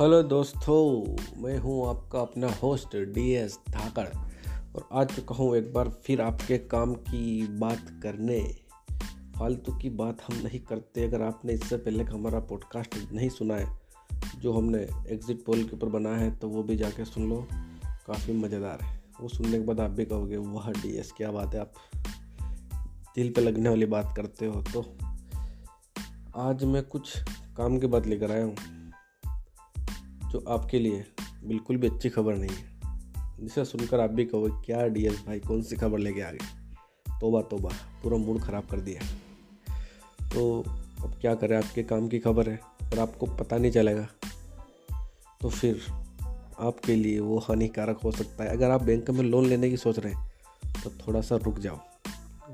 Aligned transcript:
Hello 0.00 0.22
दोस्तों, 0.22 1.42
मैं 1.42 1.56
हूँ 1.58 1.88
आपका 1.88 2.20
अपना 2.20 2.48
होस्ट 2.52 2.96
डी 3.14 3.26
एस 3.30 3.58
धाकड़ 3.70 4.06
और 4.06 4.88
आ 4.92 5.02
चुका 5.04 5.34
हूँ 5.34 5.56
एक 5.56 5.72
बार 5.72 5.88
फिर 6.04 6.20
आपके 6.20 6.58
काम 6.58 6.94
की 7.08 7.46
बात 7.58 7.90
करने। 8.02 8.38
फालतू 9.36 9.72
की 9.72 9.90
बात 9.90 10.22
हम 10.22 10.36
नहीं 10.36 10.60
करते, 10.60 11.04
अगर 11.04 11.22
आपने 11.22 11.52
इससे 11.52 11.76
पहले 11.76 12.04
का 12.04 12.14
हमारा 12.14 12.40
पॉडकास्ट 12.40 12.96
नहीं 13.12 13.28
सुना 13.28 13.56
है, 13.56 13.68
जो 14.38 14.52
हमने 14.52 14.78
एग्ज़िट 14.78 15.44
पोल 15.46 15.64
के 15.64 15.76
ऊपर 15.76 15.88
बनाया 15.90 16.16
है 16.16 16.34
तो 16.36 16.48
वो 16.48 16.62
भी 16.62 16.76
जाके 16.76 17.04
सुन 17.04 17.28
लो। 17.30 17.46
काफ़ी 18.06 18.38
मज़ेदार 18.38 18.82
है। 18.82 18.98
वो 19.20 19.28
सुनने 19.28 19.52
के 19.52 19.64
बाद 19.64 19.80
आप 19.80 19.90
भी 19.90 20.04
कहोगे, 20.06 20.36
वाह 20.36 20.70
डी 20.72 20.96
एस 20.98 21.12
क्या 21.16 21.30
बात 21.32 21.54
है, 21.54 21.60
आप 21.60 21.72
दिल 23.16 23.32
पे 23.32 23.40
लगने 23.40 23.68
वाली 23.68 23.86
बात 23.88 24.14
करते 24.16 24.46
हो। 24.46 24.62
तो 24.64 24.86
आज 26.40 26.64
मैं 26.64 26.82
कुछ 26.84 27.16
काम 27.56 27.78
की 27.78 27.86
बात 27.86 28.06
लेकर 28.06 28.30
आया 28.30 28.44
हूँ। 28.44 28.78
जो 30.30 30.44
आपके 30.48 30.78
लिए 30.78 31.04
बिल्कुल 31.44 31.76
भी 31.76 31.88
अच्छी 31.88 32.08
खबर 32.08 32.34
नहीं 32.34 32.50
है। 32.50 32.70
जिसे 33.40 33.64
सुनकर 33.64 34.00
आप 34.00 34.10
भी 34.10 34.24
कहो, 34.24 34.62
क्या 34.66 34.86
डी 34.86 35.06
एस 35.06 35.22
भाई, 35.26 35.40
कौन 35.40 35.62
सी 35.62 35.76
खबर 35.76 35.98
लेके 35.98 36.20
आ 36.20 36.30
गए? 36.30 36.38
तोबा 37.20 37.40
तोबा, 37.42 37.70
पूरा 38.02 38.16
मूड 38.16 38.40
ख़राब 38.40 38.66
कर 38.66 38.80
दिया। 38.80 39.00
तो 40.28 40.62
अब 41.02 41.14
क्या 41.20 41.34
करें? 41.34 41.56
आपके 41.56 41.82
काम 41.82 42.08
की 42.08 42.18
खबर 42.18 42.48
है। 42.48 42.60
अगर 42.82 42.98
आपको 42.98 43.26
पता 43.26 43.56
नहीं 43.56 43.72
चलेगा 43.72 44.06
तो 45.40 45.48
फिर 45.48 45.80
आपके 46.60 46.94
लिए 46.94 47.20
वो 47.20 47.38
हानिकारक 47.38 47.98
हो 47.98 48.10
सकता 48.12 48.44
है। 48.44 48.50
अगर 48.50 48.70
आप 48.70 48.82
बैंक 48.82 49.10
में 49.10 49.22
लोन 49.22 49.46
लेने 49.46 49.70
की 49.70 49.76
सोच 49.76 49.98
रहे 49.98 50.12
हैं 50.12 50.82
तो 50.84 50.90
थोड़ा 50.90 51.20
सा 51.20 51.36
रुक 51.36 51.58
जाओ। 51.58 51.78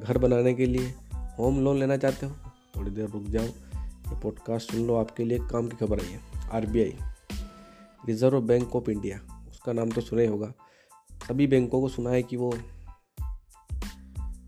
घर 0.00 0.18
बनाने 0.18 0.54
के 0.54 0.66
लिए 0.66 0.94
होम 1.38 1.60
लोन 1.60 1.78
लेना 1.78 1.96
चाहते 1.96 2.26
हो, 2.26 2.32
थोड़ी 2.76 2.90
देर 2.90 3.08
रुक 3.08 3.22
जाओ। 3.24 3.44
ये 3.44 4.20
पॉडकास्ट 4.20 4.72
सुन 4.72 4.86
लो, 4.86 4.94
आपके 4.94 5.24
लिए 5.24 5.38
काम 5.42 5.68
की 5.68 5.76
खबर 5.76 6.00
आई 6.00 6.06
है। 6.06 6.20
RBI. 6.52 6.96
Reserve 8.04 8.40
bank 8.42 8.76
of 8.76 8.90
India, 8.90 9.20
उसका 9.50 9.72
नाम 9.72 9.90
तो 9.90 10.00
सुना 10.00 10.22
ही 10.22 10.28
होगा। 10.28 10.52
सभी 11.28 11.46
बैंकों 11.46 11.80
को 11.80 11.88
सुना 11.88 12.10
है 12.10 12.22
कि 12.22 12.36
वो, 12.36 12.50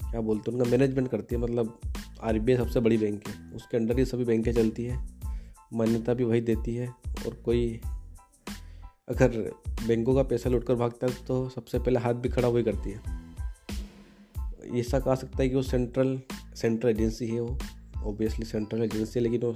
क्या 0.04 0.20
बोलते 0.20 0.50
हैं, 0.50 0.58
उनका 0.58 0.70
मैनेजमेंट 0.70 1.08
करती 1.08 1.34
है 1.34 1.40
मतलब 1.40 1.78
आरबीआई 2.22 2.58
सबसे 2.58 2.80
बड़ी 2.80 2.96
बैंक 2.98 3.28
है। 3.28 3.34
उसके 3.56 3.76
अंडर 3.76 3.98
ही 3.98 4.04
सभी 4.04 4.24
बैंकें 4.24 4.52
चलती 4.52 4.84
है, 4.84 4.98
मान्यता 5.72 6.14
भी 6.14 6.24
वही 6.24 6.40
देती 6.40 6.74
है, 6.74 6.88
और 7.26 7.34
कोई 7.44 7.80
अगर 9.08 9.28
बैंकों 9.86 10.14
का 10.14 10.22
पैसा 10.22 10.50
लुट 10.50 10.64
कर 10.64 10.74
भागता 10.74 11.06
है 11.06 11.24
तो 11.26 11.48
सबसे 11.48 11.78
पहले 11.78 12.00
हाथ 12.00 12.14
भी 12.14 12.28
खड़ा 12.28 12.48
वही 12.48 12.64
करती 12.64 12.90
है। 12.90 13.22
ऐसा 14.80 14.98
कहा 15.00 15.14
सकता 15.14 15.42
है 15.42 15.48
कि 15.48 15.54
वो 15.54 15.62
सेंट्रल 15.62 16.20
सेंट्रल 16.56 16.90
एजेंसी 16.90 17.26
है 17.26 17.40
वो 17.40 17.58
ऑब्वियसली 18.02 18.44
सेंट्रल 18.44 18.82
एजेंसी 18.82 19.18
है, 19.18 19.22
लेकिन 19.22 19.40
वो 19.40 19.54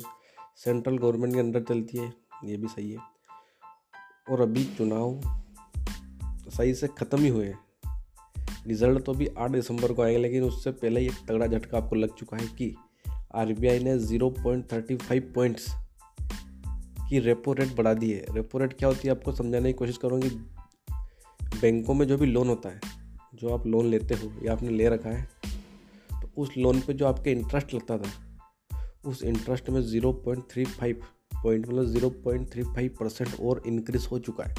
सेंट्रल 0.56 0.98
गवर्नमेंट 0.98 1.34
के 1.34 1.40
अंडर 1.40 1.62
चलती 1.62 1.98
है, 1.98 2.12
ये 2.44 2.56
भी 2.56 2.68
सही 2.68 2.90
है। 2.92 3.17
और 4.30 4.40
अभी 4.40 4.64
चुनाव 4.76 5.20
सही 6.50 6.74
से 6.74 6.88
ख़त्म 6.88 7.18
ही 7.18 7.28
हुए 7.28 7.52
रिज़ल्ट 8.66 9.04
तो 9.04 9.12
अभी 9.12 9.26
आठ 9.38 9.50
दिसंबर 9.50 9.92
को 9.92 10.02
आएगा, 10.02 10.18
लेकिन 10.18 10.42
उससे 10.42 10.70
पहले 10.72 11.04
एक 11.06 11.12
तगड़ा 11.28 11.46
झटका 11.46 11.78
आपको 11.78 11.96
लग 11.96 12.14
चुका 12.14 12.36
है 12.36 12.46
कि 12.48 12.74
आरबीआई 13.34 13.78
ने 13.78 13.98
zero 13.98 14.28
point 14.32 14.72
thirty 14.72 14.96
five 14.98 15.32
points 15.34 15.66
की 17.08 17.18
रेपो 17.18 17.52
रेट 17.52 17.74
बढ़ा 17.76 17.92
दी 17.94 18.10
है। 18.10 18.34
रेपो 18.34 18.58
रेट 18.58 18.72
क्या 18.72 18.88
होती 18.88 19.08
है, 19.08 19.14
आपको 19.14 19.32
समझाने 19.32 19.72
की 19.72 19.78
कोशिश 19.78 19.96
करूँगी 19.96 20.28
बैंकों 21.52 21.94
में 21.94 22.06
जो 22.06 22.16
भी 22.18 22.26
लोन 22.26 22.48
होता 22.48 22.68
है, 22.68 22.80
जो 23.34 23.54
आप 23.54 23.66
लोन 23.66 23.86
लेते 23.86 24.14
हो 24.14 24.32
या 24.44 24.52
आपने 24.52 24.70
ले 24.70 24.88
रखा 24.88 25.10
है 25.10 25.28
तो 26.12 26.30
उस 26.36 26.56
लोन 26.58 26.80
पे 26.80 26.92
जो 26.94 27.06
आपके 27.06 27.32
इंटरेस्ट 27.32 27.74
लगता 27.74 27.98
था, 27.98 28.10
उस 29.06 29.22
इंटरेस्ट 29.24 29.70
में 29.70 29.80
zero 29.82 30.12
point 30.24 30.44
three 30.50 30.64
five 30.66 31.02
point 31.42 31.68
मतलब 31.68 31.84
zero 31.84 32.10
point 32.10 32.52
three 32.52 32.62
five 32.62 32.96
percent 33.00 33.40
और 33.40 33.62
इंक्रीज 33.66 34.08
हो 34.10 34.18
चुका 34.18 34.44
है। 34.44 34.54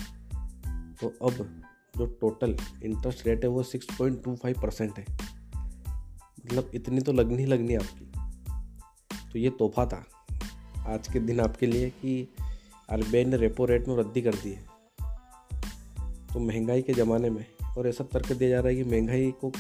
तो 1.02 1.08
अब 1.28 1.64
जो 1.98 2.06
टोटल 2.06 2.58
इंटरेस्ट 2.84 3.28
रेट 3.28 3.44
है 3.44 3.50
वो 3.50 3.64
six 3.64 3.88
point 3.98 4.24
two 4.24 4.36
five 4.36 4.62
percent 4.62 5.00
है। 5.00 5.06
मतलब 6.46 6.72
इतनी 6.74 7.02
तो 7.02 7.14
लगनी 7.14 7.38
ही 7.38 7.46
लगनी 7.46 7.76
आपकी। 7.76 8.06
तो 9.34 9.40
ये 9.40 9.50
तोहफा 9.50 9.86
था 9.86 10.06
आज 10.88 11.08
के 11.08 11.20
दिन 11.20 11.40
आपके 11.40 11.66
लिए 11.66 11.90
कि 11.90 12.28
आरबीआई 12.92 13.25
ने 13.25 13.38
रेपो 13.38 13.66
रेट 13.66 13.88
में 13.88 13.96
वृद्धि 13.96 14.22
कर 14.22 14.36
दी 14.36 14.52
है। 14.52 14.70
तो 16.34 16.40
महँगाई 16.40 16.81
के 16.81 16.94
ज़माने 16.94 17.30
में 17.30 17.46
और 17.78 17.88
ऐसा 17.88 18.04
तर्क 18.04 18.31
दिया 18.31 18.50
जा 18.50 18.59
रहा 18.59 18.68
है 18.68 18.75
कि 18.75 18.84
महँगाई 18.84 19.31
को 19.31 19.52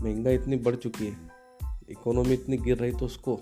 महँगाई 0.00 0.34
इतनी 0.34 0.56
बढ़ 0.56 0.76
चुकी 0.76 1.06
है 1.06 1.16
इकोनॉमी 1.90 2.34
इतनी 2.34 2.56
गिर 2.56 2.76
रही 2.76 2.92
तो 2.92 3.06
उसको 3.06 3.40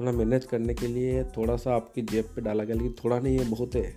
थोड़ा 0.00 0.12
मैनेज 0.12 0.44
करने 0.44 0.74
के 0.74 0.86
लिए 0.86 1.24
थोड़ा 1.24 1.56
सा 1.56 1.74
आपकी 1.74 2.02
जेब 2.02 2.24
पे 2.24 2.40
डाला 2.40 2.64
गया, 2.64 2.76
लेकिन 2.76 2.94
थोड़ा 3.04 3.18
नहीं 3.18 3.38
है 3.38 3.50
बहुत 3.50 3.74
है। 3.74 3.96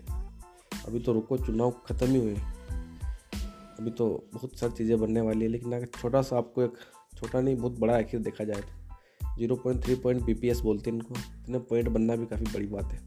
अभी 0.87 0.99
तो 0.99 1.13
रुको, 1.13 1.37
चुनाव 1.37 1.71
ख़त्म 1.85 2.07
ही 2.07 2.17
हुए। 2.17 2.35
अभी 3.79 3.91
तो 3.91 4.29
बहुत 4.33 4.57
सारी 4.59 4.73
चीज़ें 4.73 4.99
बनने 4.99 5.21
वाली 5.21 5.41
है, 5.41 5.47
लेकिन 5.47 5.73
अगर 5.73 5.85
छोटा 5.85 6.21
सा 6.21 6.37
आपको 6.37 6.63
एक, 6.63 6.73
छोटा 7.15 7.41
नहीं, 7.41 7.55
बहुत 7.55 7.79
बड़ा 7.79 7.97
आखिर 7.97 8.19
देखा 8.19 8.43
जाए 8.43 8.61
तो। 8.61 9.37
Zero 9.37 9.55
point 9.55 9.83
three 9.83 9.95
point 9.95 10.21
B 10.21 10.53
बोलते 10.63 10.91
हैं 10.91 10.97
इनको, 10.97 11.15
इतने 11.15 11.59
पॉइंट 11.59 11.89
बनना 11.89 12.15
भी 12.15 12.25
काफ़ी 12.25 12.45
बड़ी 12.45 12.67
बात 12.67 12.91
है। 12.91 12.99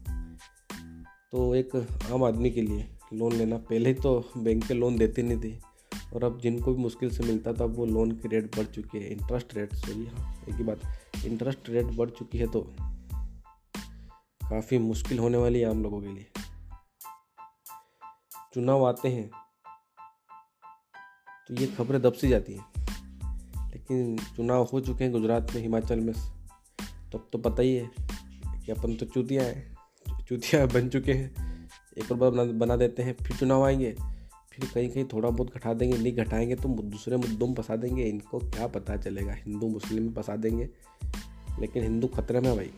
तो 1.31 1.55
एक 1.55 1.75
आम 2.11 2.23
आदमी 2.23 2.51
के 2.51 2.61
लिए 2.61 2.87
लोन 3.13 3.33
लेना, 3.33 3.57
पहले 3.57 3.89
ही 3.89 3.95
तो 3.95 4.19
बैंक 4.37 4.67
के 4.67 4.73
लोन 4.73 4.97
देते 4.97 5.23
नहीं 5.23 5.39
थे, 5.43 5.55
और 6.15 6.23
अब 6.23 6.39
जिनको 6.41 6.73
भी 6.73 6.81
मुश्किल 6.81 7.09
से 7.09 7.23
मिलता 7.23 7.53
था, 7.53 7.65
वो 7.65 7.85
लोन 7.85 8.11
की 8.11 8.27
रेट 8.27 8.55
बढ़ 8.57 8.65
चुकी 8.65 8.97
है। 8.97 9.11
इंटरेस्ट 9.11 9.55
रेट 9.55 9.73
सॉरी 9.73 10.05
हाँ 10.05 10.45
एक 10.49 10.55
ही 10.55 10.63
बात 10.63 10.79
इंटरेस्ट 11.25 11.69
रेट 11.69 11.85
बढ़ 11.85 12.09
चुकी 12.09 12.37
है 12.37 12.47
तो 12.47 12.59
काफ़ी 14.49 14.77
मुश्किल 14.77 15.19
होने 15.19 15.37
वाली 15.37 15.59
है 15.59 15.69
आम 15.69 15.83
लोगों 15.83 16.01
के 16.01 16.07
लिए। 16.07 16.31
चुनाव 18.53 18.87
आते 18.87 19.09
हैं। 19.09 19.31
तो 21.47 21.53
ये 21.53 21.67
खबरें 21.67 22.01
दब 22.01 22.13
सी 22.13 22.29
जाती 22.29 22.53
हैं। 22.53 22.65
लेकिन 23.71 24.17
चुनाव 24.17 24.69
हो 24.73 24.81
चुके 24.81 25.03
हैं 25.03 25.13
गुजरात 25.13 25.51
में, 25.55 25.61
हिमाचल 25.61 25.99
में। 25.99 26.13
तब 27.13 27.29
तो 27.31 27.37
पता 27.37 27.61
ही 27.61 27.75
है 27.75 27.91
कि 28.65 28.71
अपन 28.71 28.95
तो 28.95 29.05
चूतिया 29.05 29.43
हैं। 29.43 29.77
चूतिया 30.23 30.65
बन 30.65 30.89
चुके 30.89 31.13
हैं। 31.13 31.35
एक 31.97 32.11
और 32.11 32.17
बार 32.17 32.45
बना 32.45 32.75
देते 32.75 33.03
हैं, 33.03 33.15
फिर 33.23 33.37
चुनाव 33.37 33.65
आएँगे। 33.65 33.95
फिर 34.51 34.71
कहीं 34.73 34.89
कहीं 34.89 35.05
थोड़ा 35.05 35.29
बहुत 35.29 35.53
घटा 35.53 35.73
देंगे, 35.73 35.97
नहीं 35.97 36.13
घटाएँगे 36.13 36.55
तो 36.55 36.69
दूसरे 36.69 37.17
मुद्दों 37.17 37.47
में 37.47 37.55
फंसा 37.55 37.75
देंगे। 37.75 38.03
इनको 38.03 38.39
क्या 38.39 38.67
पता 38.67 38.97
चलेगा, 38.97 39.33
हिंदू, 39.33 39.67
मुस्लिम 39.67 40.03
में 40.03 40.13
फंसा 40.13 40.35
देंगे। 40.35 40.69
लेकिन 41.59 41.83
हिंदू 41.83 42.07
खतरे 42.07 42.39
में 42.39 42.55
भाई, 42.55 42.71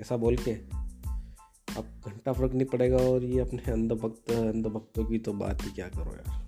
ऐसा 0.00 0.16
बोल 0.16 0.36
के। 0.36 0.79
घंटा 2.06 2.32
फ़र्क 2.32 2.52
नहीं 2.52 2.66
पड़ेगा 2.66 2.96
और 3.04 3.24
ये 3.24 3.40
अपने 3.40 3.72
अंधभक्त 3.72 4.30
अंधभक्तों 4.32 5.04
की 5.04 5.18
तो 5.18 5.32
बात 5.34 5.64
ही 5.64 5.70
क्या 5.70 5.88
करो 5.88 6.12
यार। 6.12 6.38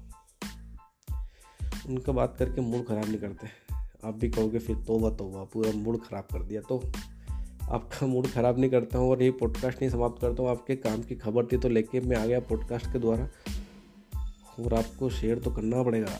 उनका 1.88 2.12
बात 2.12 2.36
करके 2.38 2.60
मूड 2.60 2.86
ख़राब 2.86 3.04
नहीं 3.04 3.18
करते। 3.18 3.48
आप 4.04 4.14
भी 4.14 4.28
कहोगे 4.30 4.58
फिर 4.58 4.76
तोबा 4.86 5.10
तोबा, 5.10 5.44
पूरा 5.44 5.72
मूड 5.74 6.00
ख़राब 6.04 6.26
कर 6.32 6.42
दिया 6.42 6.60
तो 6.62 6.82
आपका 7.70 8.06
मूड 8.06 8.26
ख़राब 8.26 8.58
नहीं 8.58 8.70
करता 8.70 8.98
हूँ 8.98 9.10
और 9.10 9.22
ये 9.22 9.30
पॉडकास्ट 9.40 9.80
नहीं 9.80 9.90
समाप्त 9.90 10.20
करता 10.20 10.42
हूँ। 10.42 10.50
आपके 10.50 10.76
काम 10.78 11.02
की 11.02 11.14
खबर 11.16 11.46
थी 11.46 11.58
तो 11.58 11.68
लेके 11.68 12.00
मैं 12.00 12.16
आ 12.16 12.24
गया 12.26 12.40
पॉडकास्ट 12.48 12.92
के 12.92 12.98
द्वारा। 12.98 13.28
और 14.60 14.74
आपको 14.74 15.08
शेयर 15.10 15.38
तो 15.38 15.50
करना 15.50 15.82
पड़ेगा, 15.82 16.18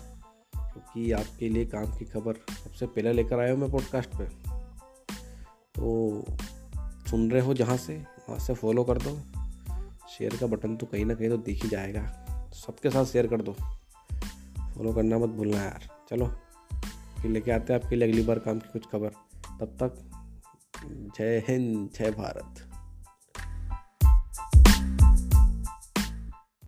क्योंकि 0.54 1.10
आपके 1.12 1.48
लिए 1.48 1.66
काम 1.66 1.96
की 1.98 2.04
खबर 2.04 2.34
सबसे 2.54 2.86
पहले 2.86 3.12
लेकर 3.12 3.40
आया 3.40 3.52
हूँ 3.52 3.60
मैं 3.60 3.70
पॉडकास्ट 3.70 4.16
पे। 4.16 4.24
तो 5.74 6.24
सुन 7.12 7.30
रहे 7.30 7.42
हो 7.42 7.54
जहाँ 7.54 7.76
से, 7.76 7.96
वहाँ 8.28 8.38
से 8.38 8.54
फॉलो 8.54 8.84
कर 8.84 8.98
दो। 8.98 9.20
शेयर 10.08 10.36
का 10.36 10.46
बटन 10.46 10.76
तो 10.76 10.86
कहीं 10.86 11.04
ना 11.04 11.14
कहीं 11.14 11.28
तो 11.28 11.36
दिख 11.36 11.62
ही 11.62 11.68
जाएगा। 11.68 12.26
सबके 12.54 12.90
साथ 12.90 13.04
शेयर 13.04 13.26
कर 13.26 13.42
दो। 13.42 13.52
फॉलो 14.76 14.92
करना 14.92 15.18
मत 15.18 15.28
भूलना 15.28 15.62
यार। 15.62 15.88
चलो, 16.10 16.26
फिर 17.22 17.30
लेके 17.30 17.50
आते 17.50 17.72
हैं 17.72 17.80
आपके 17.80 17.96
लिए 17.96 18.08
अगली 18.08 18.22
बार 18.22 18.38
काम 18.38 18.58
की 18.58 18.68
कुछ 18.72 18.86
खबर। 18.86 19.08
तब 19.60 19.76
तक 19.82 20.10
जय 21.18 21.44
हिंद, 21.48 21.90
जय 21.98 22.10
भारत। 22.10 22.71